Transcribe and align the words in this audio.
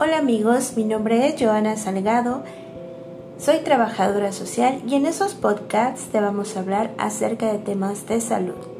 Hola 0.00 0.18
amigos, 0.18 0.74
mi 0.76 0.84
nombre 0.84 1.26
es 1.26 1.34
Joana 1.42 1.76
Salgado, 1.76 2.44
soy 3.36 3.58
trabajadora 3.64 4.30
social 4.30 4.80
y 4.86 4.94
en 4.94 5.06
esos 5.06 5.34
podcasts 5.34 6.12
te 6.12 6.20
vamos 6.20 6.56
a 6.56 6.60
hablar 6.60 6.92
acerca 6.98 7.52
de 7.52 7.58
temas 7.58 8.06
de 8.06 8.20
salud. 8.20 8.77